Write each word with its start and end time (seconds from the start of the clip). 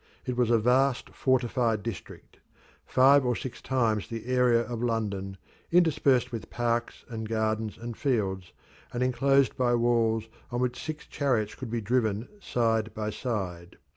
It 0.25 0.35
was 0.35 0.49
a 0.49 0.57
vast 0.57 1.11
fortified 1.11 1.83
district, 1.83 2.39
five 2.87 3.23
or 3.23 3.35
six 3.35 3.61
times 3.61 4.07
the 4.07 4.25
area 4.25 4.61
of 4.61 4.81
London, 4.81 5.37
interspersed 5.71 6.31
with 6.31 6.49
parks 6.49 7.05
and 7.07 7.29
gardens 7.29 7.77
and 7.77 7.95
fields, 7.95 8.51
and 8.91 9.03
enclosed 9.03 9.55
by 9.55 9.75
walls 9.75 10.27
on 10.49 10.59
which 10.59 10.83
six 10.83 11.05
chariots 11.05 11.53
could 11.53 11.69
be 11.69 11.81
driven 11.81 12.27
side 12.39 12.95
by 12.95 13.11
side. 13.11 13.77